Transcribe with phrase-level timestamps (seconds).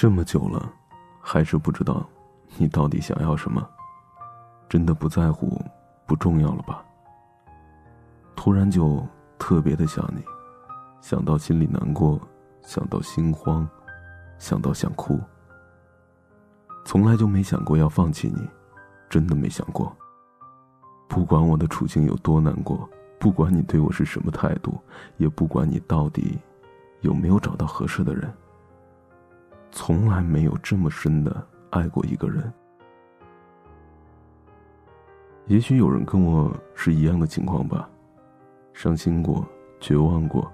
[0.00, 0.72] 这么久了，
[1.20, 2.08] 还是不知道
[2.56, 3.68] 你到底想要什么。
[4.66, 5.62] 真的不在乎，
[6.06, 6.82] 不重要了吧？
[8.34, 9.06] 突然就
[9.38, 10.22] 特别的想你，
[11.02, 12.18] 想到心里难过，
[12.62, 13.68] 想到心慌，
[14.38, 15.20] 想到想哭。
[16.86, 18.48] 从来就没想过要放弃你，
[19.10, 19.94] 真的没想过。
[21.10, 22.88] 不管我的处境有多难过，
[23.18, 24.80] 不管你对我是什么态度，
[25.18, 26.38] 也不管你到底
[27.02, 28.32] 有没有找到合适的人，
[29.72, 32.52] 从来没有这么深的爱过一个人。
[35.46, 37.88] 也许有人跟我是一样的情况吧，
[38.72, 39.46] 伤心过，
[39.80, 40.50] 绝望过，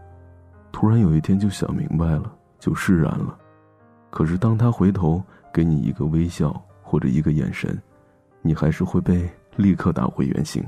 [0.73, 3.39] 突然有一天就想明白了，就释然了。
[4.11, 5.23] 可是当他回头
[5.53, 6.51] 给你一个微笑
[6.83, 7.79] 或者一个眼神，
[8.41, 10.65] 你还是会被立刻打回原形。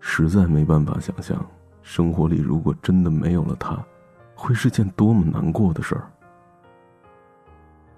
[0.00, 1.44] 实在没办法想象，
[1.82, 3.84] 生活里如果真的没有了他，
[4.34, 6.10] 会是件多么难过的事儿。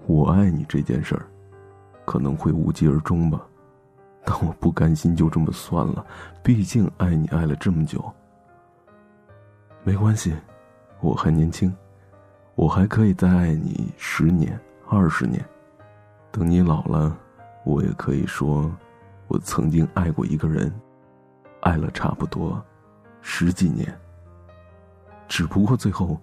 [0.07, 1.27] 我爱你这件事儿，
[2.05, 3.45] 可能会无疾而终吧，
[4.25, 6.07] 但我不甘心就这么算了，
[6.43, 8.05] 毕竟爱你爱了这么久。
[9.83, 10.35] 没关系，
[11.01, 11.75] 我还年轻，
[12.55, 15.45] 我还可以再爱你十年、二十年，
[16.31, 17.17] 等你老了，
[17.65, 18.71] 我也可以说，
[19.29, 20.73] 我曾经爱过一个人。
[21.63, 22.63] 爱了差不多
[23.23, 23.93] 十几年，
[25.27, 26.17] 只不过最后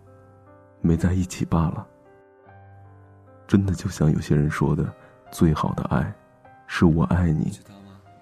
[0.79, 1.85] 没在一起罢了。
[3.53, 4.91] 真的就像有些人说的，
[5.31, 6.11] 最好的爱
[6.65, 7.51] 是我爱你，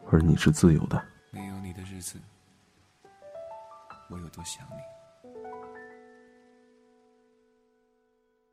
[0.09, 1.01] 而你是自由的。
[1.29, 2.19] 没有你的日子，
[4.09, 4.81] 我有多想你。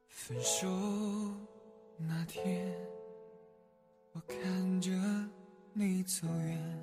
[0.09, 0.69] 分手
[1.97, 2.73] 那天，
[4.13, 4.93] 我看着
[5.73, 6.79] 你走远。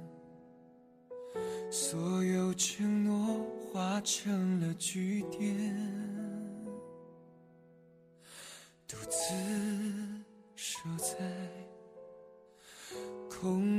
[1.71, 5.73] 所有承诺化成了句点，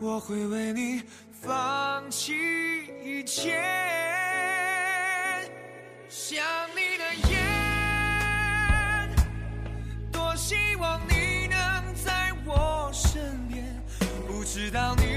[0.00, 2.32] 我会为你放弃
[3.04, 3.60] 一切。
[6.08, 6.44] 想
[6.74, 7.36] 你的夜，
[10.12, 13.64] 多希望你能在我身边，
[14.26, 14.44] 不。
[14.44, 15.07] 知道你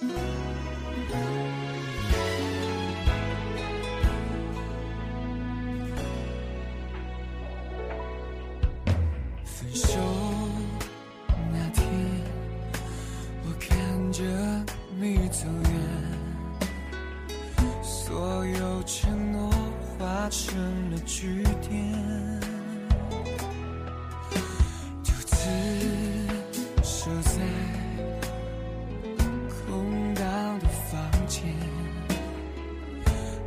[0.00, 0.39] 分手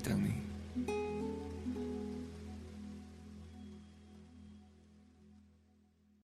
[0.00, 0.49] 等你。